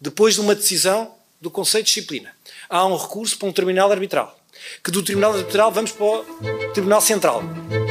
[0.00, 2.30] depois de uma decisão do Conselho de Disciplina,
[2.68, 4.38] há um recurso para um terminal arbitral,
[4.82, 6.24] que do Tribunal Arbitral vamos para o
[6.72, 7.42] Tribunal Central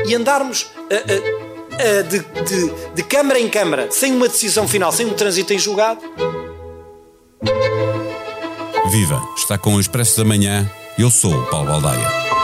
[0.07, 4.91] e andarmos a, a, a, de, de, de Câmara em Câmara, sem uma decisão final,
[4.91, 6.01] sem um trânsito em julgado.
[8.91, 9.21] Viva!
[9.37, 10.69] Está com o Expresso da Manhã.
[10.97, 12.38] Eu sou o Paulo Baldaia.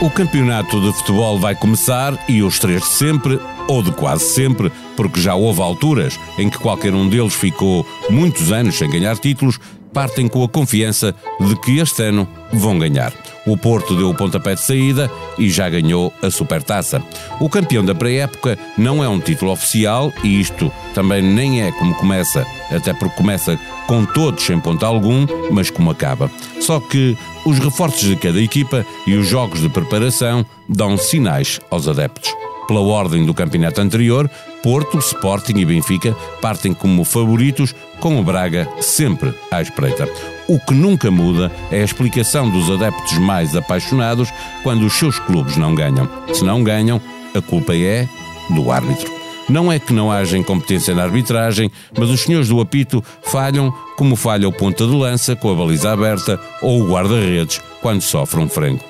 [0.00, 3.38] O campeonato de futebol vai começar e os três de sempre,
[3.68, 8.50] ou de quase sempre, porque já houve alturas em que qualquer um deles ficou muitos
[8.50, 9.60] anos sem ganhar títulos,
[9.92, 13.12] partem com a confiança de que este ano vão ganhar.
[13.46, 17.02] O Porto deu o pontapé de saída e já ganhou a Supertaça.
[17.40, 21.94] O campeão da pré-época não é um título oficial e isto também nem é como
[21.94, 26.30] começa, até porque começa com todos sem ponto algum, mas como acaba.
[26.60, 31.88] Só que os reforços de cada equipa e os jogos de preparação dão sinais aos
[31.88, 32.32] adeptos.
[32.68, 34.30] Pela ordem do campeonato anterior,
[34.62, 40.08] Porto, Sporting e Benfica partem como favoritos, com o Braga sempre à espreita.
[40.48, 44.28] O que nunca muda é a explicação dos adeptos mais apaixonados
[44.62, 46.08] quando os seus clubes não ganham.
[46.34, 47.00] Se não ganham,
[47.34, 48.08] a culpa é
[48.50, 49.10] do árbitro.
[49.48, 54.14] Não é que não haja incompetência na arbitragem, mas os senhores do apito falham como
[54.14, 58.48] falha o ponta de lança com a baliza aberta ou o guarda-redes quando sofre um
[58.48, 58.84] frango.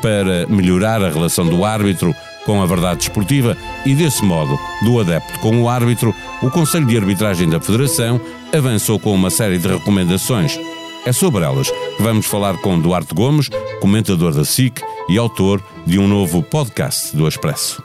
[0.00, 2.14] Para melhorar a relação do árbitro
[2.46, 6.96] com a verdade desportiva e, desse modo, do adepto com o árbitro, o Conselho de
[6.96, 8.18] Arbitragem da Federação
[8.56, 10.58] avançou com uma série de recomendações.
[11.04, 15.98] É sobre elas que vamos falar com Duarte Gomes, comentador da SIC e autor de
[15.98, 17.82] um novo podcast do Expresso.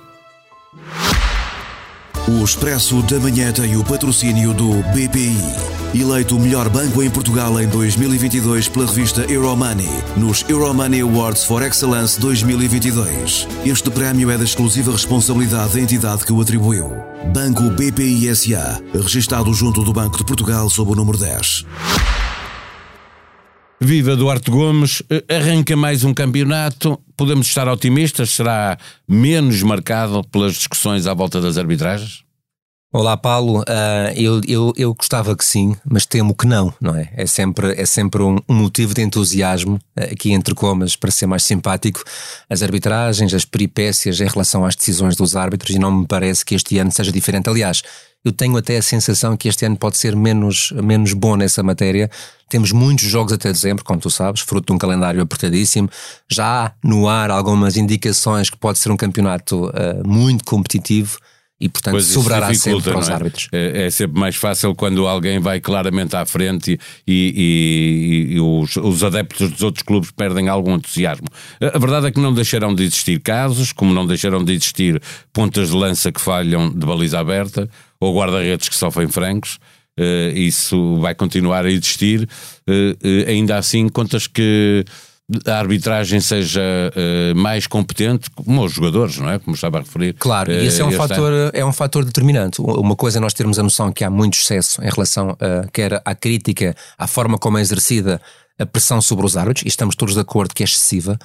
[2.27, 5.80] O Expresso da Manhã tem o patrocínio do BPI.
[5.93, 11.61] Eleito o melhor banco em Portugal em 2022 pela revista Euromoney, nos Euromoney Awards for
[11.61, 13.45] Excellence 2022.
[13.65, 16.89] Este prémio é da exclusiva responsabilidade da entidade que o atribuiu.
[17.33, 21.65] Banco BPI SA, registado junto do Banco de Portugal sob o número 10.
[23.81, 26.97] Viva Duarte Gomes, arranca mais um campeonato.
[27.17, 28.29] Podemos estar otimistas?
[28.29, 32.23] Será menos marcado pelas discussões à volta das arbitragens?
[32.93, 37.09] Olá Paulo, uh, eu, eu, eu gostava que sim, mas temo que não, não é?
[37.15, 41.25] É sempre, é sempre um, um motivo de entusiasmo, uh, aqui entre comas, para ser
[41.25, 42.03] mais simpático,
[42.49, 46.53] as arbitragens, as peripécias em relação às decisões dos árbitros e não me parece que
[46.53, 47.49] este ano seja diferente.
[47.49, 47.81] Aliás,
[48.25, 52.11] eu tenho até a sensação que este ano pode ser menos, menos bom nessa matéria.
[52.49, 55.89] Temos muitos jogos até dezembro, como tu sabes, fruto de um calendário apertadíssimo.
[56.29, 61.17] Já há no ar algumas indicações que pode ser um campeonato uh, muito competitivo
[61.61, 63.13] e, portanto, pois sobrará sempre para os é?
[63.13, 63.47] árbitros.
[63.51, 68.75] É, é, sempre mais fácil quando alguém vai claramente à frente e, e, e os,
[68.77, 71.27] os, adeptos dos outros clubes perdem algum entusiasmo.
[71.61, 74.99] A verdade é que não deixarão de existir casos, como não deixarão de existir
[75.31, 79.59] pontas de lança que falham de baliza aberta ou guarda-redes que sofrem francos.
[79.99, 82.27] Uh, isso vai continuar a existir.
[82.67, 84.83] Uh, uh, ainda assim, contas que
[85.45, 89.39] a arbitragem seja uh, mais competente, como os jogadores, não é?
[89.39, 90.13] Como estava a referir.
[90.13, 92.61] Claro, e esse é um, fator, é um fator determinante.
[92.61, 96.01] Uma coisa é nós termos a noção que há muito excesso em relação uh, quer
[96.03, 98.21] à crítica, à forma como é exercida
[98.59, 101.17] a pressão sobre os árbitros, e estamos todos de acordo que é excessiva.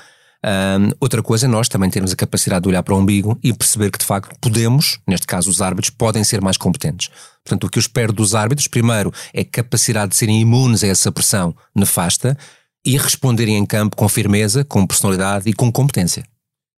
[0.45, 3.53] Um, outra coisa é nós também termos a capacidade de olhar para o umbigo e
[3.53, 7.11] perceber que de facto podemos, neste caso os árbitros, podem ser mais competentes.
[7.45, 11.11] Portanto, o que eu espero dos árbitros, primeiro, é capacidade de serem imunes a essa
[11.11, 12.37] pressão nefasta
[12.87, 16.23] e responderem em campo com firmeza, com personalidade e com competência.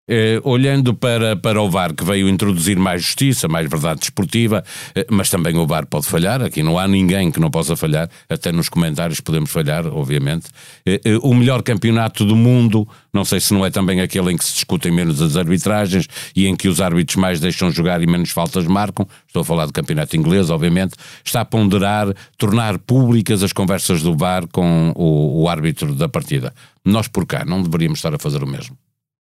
[0.08, 4.64] Eh, olhando para, para o VAR, que veio introduzir mais justiça, mais verdade desportiva,
[4.94, 8.08] eh, mas também o VAR pode falhar, aqui não há ninguém que não possa falhar,
[8.26, 10.46] até nos comentários podemos falhar, obviamente.
[10.86, 14.36] Eh, eh o melhor campeonato do mundo, não sei se não é também aquele em
[14.38, 18.06] que se discutem menos as arbitragens e em que os árbitros mais deixam jogar e
[18.06, 23.42] menos faltas marcam, estou a falar do campeonato inglês, obviamente, está a ponderar tornar públicas
[23.42, 26.54] as conversas do VAR com o, o árbitro da partida.
[26.82, 28.75] Nós por cá não deveríamos estar a fazer o mesmo.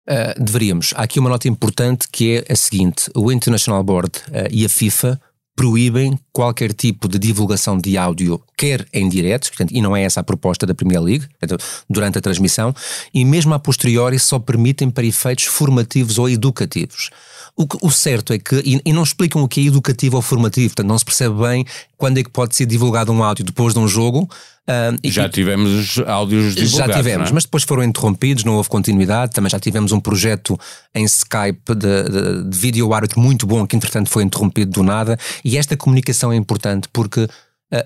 [0.09, 0.93] Uh, deveríamos.
[0.95, 4.69] Há aqui uma nota importante que é a seguinte: o International Board uh, e a
[4.69, 5.19] FIFA
[5.55, 10.19] proíbem qualquer tipo de divulgação de áudio, quer em direto, portanto, e não é essa
[10.19, 11.25] a proposta da Premier League,
[11.89, 12.75] durante a transmissão,
[13.11, 17.09] e mesmo a posteriori só permitem para efeitos formativos ou educativos.
[17.57, 20.69] O, o certo é que, e, e, não explicam o que é educativo ou formativo,
[20.69, 21.65] portanto não se percebe bem
[21.97, 24.29] quando é que pode ser divulgado um áudio depois de um jogo.
[24.69, 26.93] Uh, já e, tivemos áudios divulgados.
[26.93, 27.33] Já tivemos, é?
[27.33, 29.33] mas depois foram interrompidos, não houve continuidade.
[29.33, 30.59] Também já tivemos um projeto
[30.93, 35.17] em Skype de, de, de vídeo árbitro muito bom, que entretanto foi interrompido do nada.
[35.43, 37.29] E esta comunicação é importante porque uh,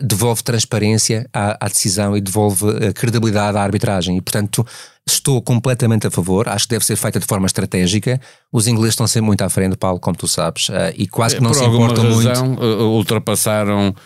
[0.06, 4.18] devolve transparência à, à, decisão e devolve uh, credibilidade à arbitragem.
[4.18, 4.66] E, portanto,
[5.08, 6.48] estou completamente a favor.
[6.48, 8.20] Acho que deve ser feita de forma estratégica.
[8.52, 11.42] Os ingleses estão sempre muito à frente, Paulo, como tu sabes, uh, e quase que
[11.42, 12.64] não Por se importam razão, muito.
[12.64, 14.02] ultrapassaram eh,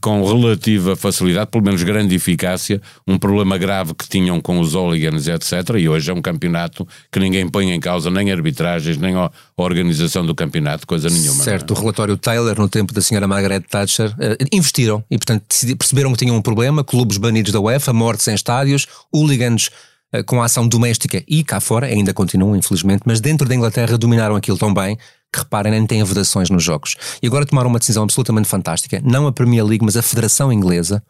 [0.00, 5.28] com relativa facilidade, pelo menos grande eficácia, um problema grave que tinham com os hooligans,
[5.28, 5.76] etc.
[5.78, 10.24] E hoje é um campeonato que ninguém põe em causa nem arbitragens, nem a organização
[10.26, 11.42] do campeonato, coisa nenhuma.
[11.42, 11.76] Certo, é?
[11.76, 15.44] o relatório Taylor, no tempo da senhora Margaret Thatcher, eh, investiram e, portanto,
[15.78, 19.70] perceberam que tinham um problema, clubes banidos da UEFA, mortes em estádios, hooligans
[20.12, 23.96] eh, com a ação doméstica e cá fora, ainda continuam, infelizmente, mas dentro da Inglaterra
[23.96, 24.98] dominaram aquilo tão bem
[25.32, 26.96] que reparem, nem têm vedações nos jogos.
[27.22, 31.02] E agora tomaram uma decisão absolutamente fantástica, não a Premier League, mas a Federação Inglesa,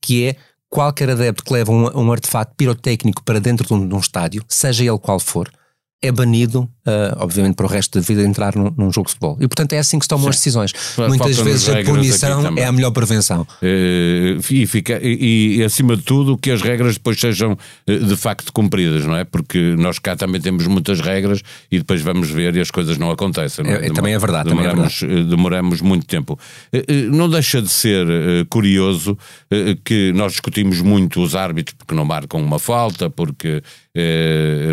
[0.00, 0.36] que é
[0.68, 4.44] qualquer adepto que leva um, um artefato pirotécnico para dentro de um, de um estádio,
[4.48, 5.50] seja ele qual for,
[6.02, 9.36] é banido, uh, obviamente, para o resto da vida entrar num, num, jogo de futebol.
[9.40, 10.30] E, portanto, é assim que se tomam Sim.
[10.30, 10.72] as decisões.
[10.98, 13.46] Muitas vezes a punição é a melhor prevenção.
[13.62, 17.56] Uh, e, fica, e, e, acima de tudo, que as regras depois sejam
[17.86, 19.24] eh, de facto cumpridas, não é?
[19.24, 21.40] Porque nós cá também temos muitas regras
[21.70, 23.64] e depois vamos ver e as coisas não acontecem.
[23.64, 23.86] Não é?
[23.86, 24.50] É, também é verdade.
[24.50, 25.36] Demoramos, também é verdade.
[25.36, 26.38] demoramos muito tempo.
[27.10, 28.06] Não deixa de ser
[28.48, 29.16] curioso
[29.84, 33.62] que nós discutimos muito os árbitros porque não marcam uma falta, porque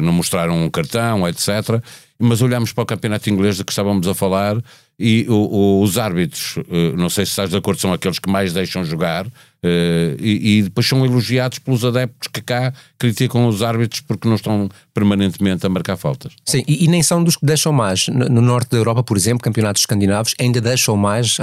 [0.02, 1.81] não mostraram um cartão, etc.
[2.19, 4.62] Mas olhamos para o campeonato inglês de que estávamos a falar
[5.00, 8.30] e o, o, os árbitros, eh, não sei se estás de acordo, são aqueles que
[8.30, 9.25] mais deixam jogar
[9.63, 14.36] eh, e, e, depois são elogiados pelos adeptos que cá criticam os árbitros porque não
[14.36, 16.33] estão permanentemente a marcar faltas.
[16.45, 18.07] Sim, e, e nem são dos que deixam mais.
[18.07, 21.38] No, no, norte da Europa, por exemplo, campeonatos escandinavos ainda deixam mais,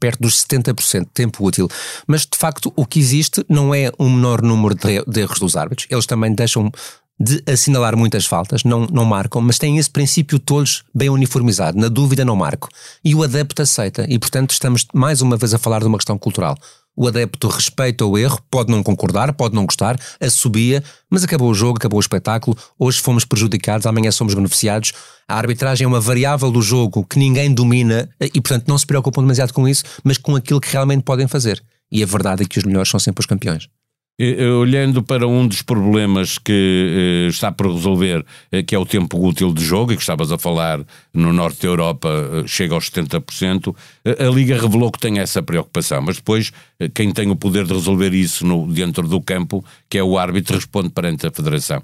[0.00, 1.68] perto dos 70% de tempo útil.
[2.06, 5.56] Mas de facto o que existe não é um menor número de, de erros dos
[5.56, 6.72] árbitros, eles também deixam
[7.18, 11.78] de assinalar muitas faltas, não, não marcam, mas têm esse princípio todos bem uniformizado.
[11.78, 12.68] Na dúvida, não marco.
[13.04, 14.04] E o adepto aceita.
[14.08, 16.56] E, portanto, estamos mais uma vez a falar de uma questão cultural.
[16.96, 21.54] O adepto respeita o erro, pode não concordar, pode não gostar, assobia, mas acabou o
[21.54, 22.56] jogo, acabou o espetáculo.
[22.78, 24.92] Hoje fomos prejudicados, amanhã somos beneficiados.
[25.26, 29.22] A arbitragem é uma variável do jogo que ninguém domina e, portanto, não se preocupam
[29.22, 31.62] demasiado com isso, mas com aquilo que realmente podem fazer.
[31.90, 33.68] E a verdade é que os melhores são sempre os campeões.
[34.16, 39.18] Olhando para um dos problemas que eh, está por resolver, eh, que é o tempo
[39.18, 42.88] útil de jogo, e que estavas a falar no norte da Europa, eh, chega aos
[42.88, 43.74] 70%,
[44.04, 46.52] a Liga revelou que tem essa preocupação, mas depois
[46.94, 50.54] quem tem o poder de resolver isso no, dentro do campo, que é o árbitro,
[50.54, 51.82] responde perante a Federação.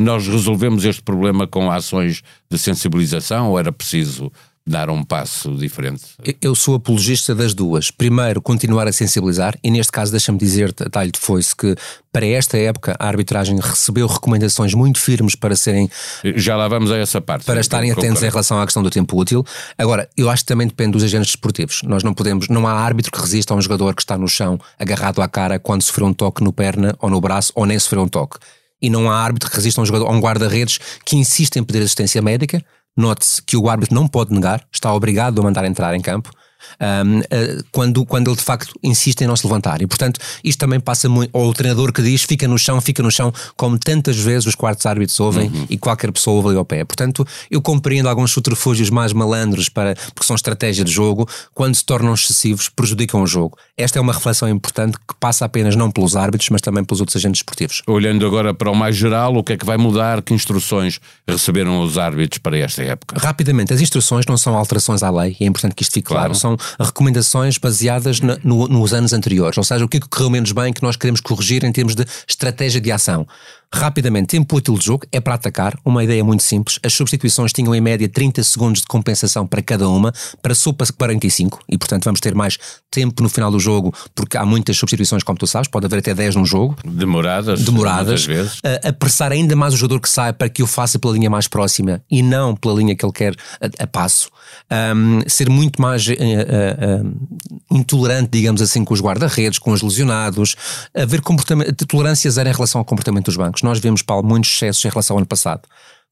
[0.00, 4.30] Nós resolvemos este problema com ações de sensibilização ou era preciso
[4.66, 6.02] dar um passo diferente?
[6.42, 7.90] Eu sou apologista das duas.
[7.90, 11.76] Primeiro, continuar a sensibilizar, e neste caso deixa-me dizer, talho de foice, que
[12.12, 15.88] para esta época a arbitragem recebeu recomendações muito firmes para serem...
[16.34, 17.44] Já lá vamos a essa parte.
[17.44, 19.44] Para estarem atentos em relação à questão do tempo útil.
[19.78, 21.82] Agora, eu acho que também depende dos agentes desportivos.
[21.84, 24.58] Nós não podemos, não há árbitro que resista a um jogador que está no chão,
[24.78, 28.02] agarrado à cara, quando sofreu um toque no perna ou no braço, ou nem sofreu
[28.02, 28.38] um toque.
[28.82, 31.62] E não há árbitro que resista a um, jogador, a um guarda-redes que insiste em
[31.62, 32.64] pedir assistência médica,
[32.96, 36.30] Note-se que o árbitro não pode negar, está obrigado a mandar entrar em campo
[36.80, 39.82] um, uh, quando, quando ele de facto insiste em não se levantar.
[39.82, 41.30] E portanto, isto também passa muito.
[41.32, 44.54] Ou o treinador que diz fica no chão, fica no chão, como tantas vezes os
[44.54, 45.66] quartos árbitros ouvem uhum.
[45.68, 46.84] e qualquer pessoa ouve ali ao pé.
[46.84, 51.84] Portanto, eu compreendo alguns subterfúgios mais malandros para, porque são estratégia de jogo, quando se
[51.84, 53.58] tornam excessivos, prejudicam o jogo.
[53.76, 57.16] Esta é uma reflexão importante que passa apenas não pelos árbitros, mas também pelos outros
[57.16, 57.82] agentes esportivos.
[57.86, 60.22] Olhando agora para o mais geral, o que é que vai mudar?
[60.22, 63.16] Que instruções receberam os árbitros para esta época?
[63.18, 66.26] Rapidamente, as instruções não são alterações à lei, e é importante que isto fique claro,
[66.26, 70.08] claro são recomendações baseadas na, no, nos anos anteriores, ou seja, o que é que
[70.08, 73.26] correu menos bem que nós queremos corrigir em termos de estratégia de ação.
[73.72, 76.78] Rapidamente, tempo útil de jogo é para atacar, uma ideia muito simples.
[76.82, 81.60] As substituições tinham em média 30 segundos de compensação para cada uma, para sopa 45,
[81.68, 82.58] e portanto vamos ter mais
[82.90, 86.14] tempo no final do jogo, porque há muitas substituições, como tu sabes, pode haver até
[86.14, 86.76] 10 num jogo.
[86.84, 87.62] Demoradas.
[87.62, 88.24] Demoradas.
[88.24, 88.60] Vezes.
[88.64, 91.48] A, apressar ainda mais o jogador que sai para que o faça pela linha mais
[91.48, 94.30] próxima e não pela linha que ele quer a, a passo.
[94.70, 99.82] Um, ser muito mais uh, uh, uh, intolerante, digamos assim, com os guarda-redes, com os
[99.82, 100.54] lesionados,
[100.94, 104.84] haver comportamento, tolerância zero em relação ao comportamento dos bancos nós vemos, Paulo, muitos excessos
[104.84, 105.62] em relação ao ano passado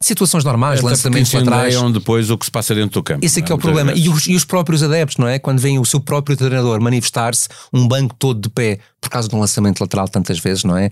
[0.00, 1.74] situações normais, Até lançamentos laterais.
[1.92, 3.24] depois o que se passa dentro do campo.
[3.24, 3.92] Esse é que é, é o problema.
[3.92, 5.38] E os, e os, próprios adeptos, não é?
[5.38, 9.36] Quando vem o seu próprio treinador manifestar-se, um banco todo de pé por causa de
[9.36, 10.90] um lançamento lateral tantas vezes, não é?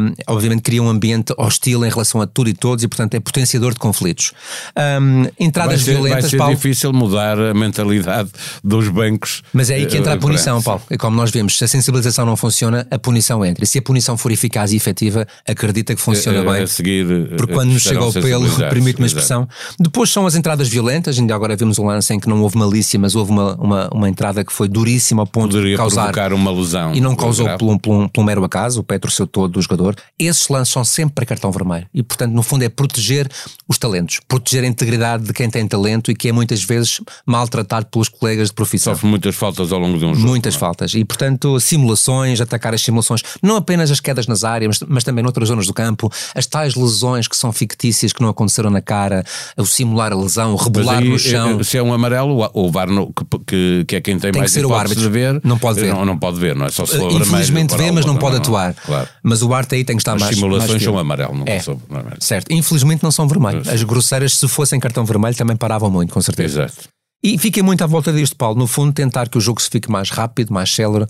[0.00, 3.20] Um, obviamente cria um ambiente hostil em relação a tudo e todos e, portanto, é
[3.20, 4.32] potenciador de conflitos.
[5.02, 6.20] Um, entradas vai ser, violentas.
[6.22, 8.30] Vai ser Paulo, difícil mudar a mentalidade
[8.62, 9.42] dos bancos.
[9.52, 10.82] Mas é aí que entra a eh, punição, Paulo.
[10.90, 13.64] E como nós vemos, se a sensibilização não funciona, a punição entra.
[13.64, 16.62] E se a punição for eficaz e efetiva, acredita que funciona a, bem.
[16.62, 17.06] A seguir,
[17.36, 19.48] porque quando nos chega ao ele, permite-me a expressão.
[19.78, 22.98] Depois são as entradas violentas, ainda agora vimos um lance em que não houve malícia,
[22.98, 26.12] mas houve uma, uma, uma entrada que foi duríssima ao ponto Poderia de causar.
[26.12, 26.94] provocar uma lesão.
[26.94, 29.52] E não causou por um, por, um, por um mero acaso, o pé torceu todo
[29.52, 29.96] do jogador.
[30.18, 31.86] Esses lances são sempre para cartão vermelho.
[31.92, 33.28] E, portanto, no fundo, é proteger
[33.68, 37.86] os talentos, proteger a integridade de quem tem talento e que é muitas vezes maltratado
[37.86, 38.94] pelos colegas de profissão.
[38.94, 40.26] Sofre muitas faltas ao longo de um jogo.
[40.26, 40.60] Muitas não é?
[40.60, 40.94] faltas.
[40.94, 45.22] E, portanto, simulações, atacar as simulações, não apenas as quedas nas áreas, mas, mas também
[45.22, 49.24] noutras zonas do campo, as tais lesões que são fictícias, que não aconteceram na cara,
[49.56, 51.60] o simular a lesão, o rebolar aí, no chão.
[51.60, 54.38] eh, se é um amarelo, o VAR, que, que, que é quem tem, Tem que
[54.40, 55.02] mais ser o árbitro.
[55.02, 55.92] de ver, Não pode ver.
[55.92, 58.36] Não, não pode ver, não é só se for vermelho, Infelizmente vê, mas não pode
[58.36, 58.74] atuar.
[58.74, 59.08] Claro.
[59.22, 60.34] Mas o Arte aí tem que estar As mais.
[60.36, 61.58] simulações mais são amarelo, não É.
[61.60, 62.16] são vermelho.
[62.20, 62.52] Certo.
[62.52, 63.68] Infelizmente não são vermelhos.
[63.68, 66.64] As grosseiras, se fossem cartão vermelho, também paravam muito, com certeza.
[66.64, 66.88] Exato.
[67.22, 68.58] E fiquei muito à volta disto, Paulo.
[68.58, 71.04] No fundo, tentar que o jogo se fique mais rápido, mais célere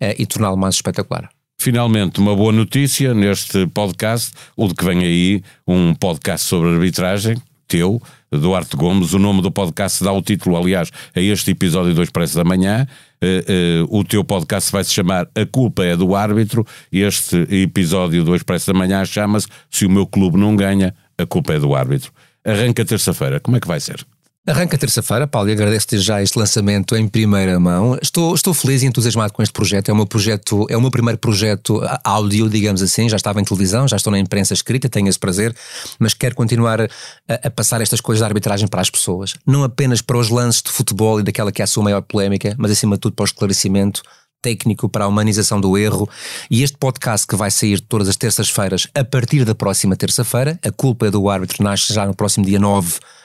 [0.00, 1.28] eh, e torná-lo mais espetacular.
[1.62, 7.40] Finalmente, uma boa notícia neste podcast, o de que vem aí, um podcast sobre arbitragem,
[7.68, 8.02] teu,
[8.32, 9.12] Duarte Gomes.
[9.12, 12.84] O nome do podcast dá o título, aliás, a este episódio do Expresso da Manhã.
[13.20, 16.66] Eh, eh, o teu podcast vai se chamar A Culpa é do Árbitro.
[16.90, 21.54] Este episódio do Expresso da Manhã chama-se Se o meu clube não ganha, a culpa
[21.54, 22.10] é do árbitro.
[22.44, 23.38] Arranca terça-feira.
[23.38, 24.04] Como é que vai ser?
[24.44, 27.96] Arranca terça-feira, Paulo, e agradeço-te já este lançamento em primeira mão.
[28.02, 29.88] Estou, estou feliz e entusiasmado com este projeto.
[29.88, 33.08] É o meu projeto, é o meu primeiro projeto a- áudio, digamos assim.
[33.08, 35.54] Já estava em televisão, já estou na imprensa escrita, tenho esse prazer,
[35.96, 36.88] mas quero continuar a,
[37.28, 39.36] a passar estas coisas da arbitragem para as pessoas.
[39.46, 42.56] Não apenas para os lances de futebol e daquela que é a sua maior polémica,
[42.58, 44.02] mas acima de tudo para o esclarecimento
[44.42, 46.10] técnico para a humanização do erro
[46.50, 50.72] e este podcast que vai sair todas as terças-feiras a partir da próxima terça-feira, a
[50.72, 53.21] culpa é do árbitro nasce já no próximo dia 9 uh,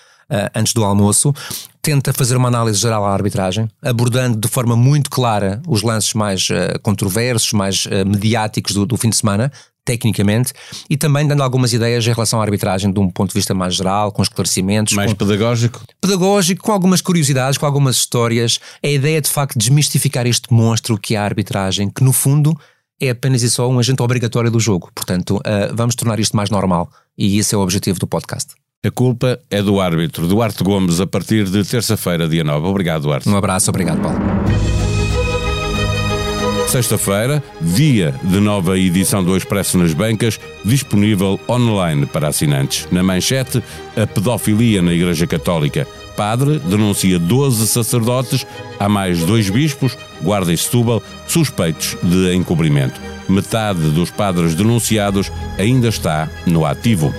[0.53, 1.33] antes do almoço,
[1.87, 6.49] tenta fazer uma análise geral à arbitragem, abordando de forma muito clara os lances mais
[6.49, 9.49] uh, controversos, mais uh, mediáticos do, do fim de semana,
[9.85, 10.51] tecnicamente,
[10.89, 13.73] e também dando algumas ideias em relação à arbitragem de um ponto de vista mais
[13.73, 15.81] geral, com esclarecimentos, Mais com pedagógico?
[16.01, 18.59] pedagógico, com algumas curiosidades, com algumas histórias.
[18.83, 22.53] A ideia é de facto desmistificar este monstro que é a arbitragem, que no fundo
[22.99, 24.91] é apenas e só um agente obrigatório do jogo.
[24.93, 26.89] Portanto, uh, vamos tornar isto mais normal.
[27.17, 28.55] E esse é o objetivo do podcast.
[28.87, 30.25] A culpa é do árbitro.
[30.27, 32.67] Duarte Gomes, a partir de terça-feira, dia 9.
[32.67, 33.27] Obrigado, Duarte.
[33.27, 34.17] Um abraço, obrigado, Paulo.
[36.69, 42.87] Sexta-feira, dia de nova edição do Expresso nas Bancas, disponível online para assinantes.
[42.89, 43.61] Na manchete,
[44.01, 45.85] a pedofilia na Igreja Católica.
[46.15, 48.47] Padre denuncia 12 sacerdotes,
[48.79, 53.01] há mais dois bispos, guarda e Setúbal, suspeitos de encobrimento.
[53.27, 57.13] Metade dos padres denunciados ainda está no ativo.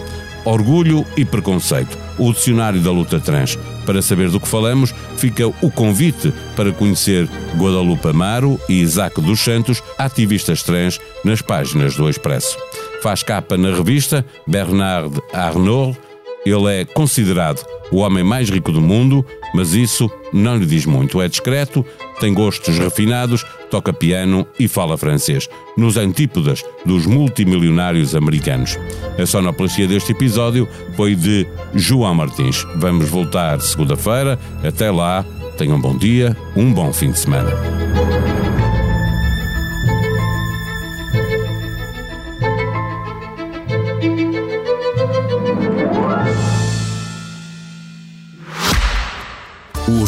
[0.49, 1.99] Orgulho e preconceito.
[2.19, 3.59] O dicionário da luta trans.
[3.85, 7.29] Para saber do que falamos, fica o convite para conhecer
[7.59, 12.57] Guadalupe Amaro e Isaac dos Santos, ativistas trans, nas páginas do Expresso.
[13.03, 16.08] Faz capa na revista Bernard Arnault.
[16.49, 19.25] Ele é considerado o homem mais rico do mundo,
[19.55, 21.21] mas isso não lhe diz muito.
[21.21, 21.85] É discreto,
[22.21, 28.79] tem gostos refinados, toca piano e fala francês, nos antípodas dos multimilionários americanos.
[29.19, 32.67] A sonoplastia deste episódio foi de João Martins.
[32.77, 34.39] Vamos voltar segunda-feira.
[34.63, 35.25] Até lá,
[35.57, 37.88] tenham um bom dia, um bom fim de semana.